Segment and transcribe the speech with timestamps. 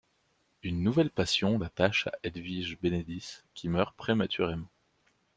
[0.63, 4.71] Une nouvelle passion l'attache à Hedwige Benedis, qui meurt prématurément.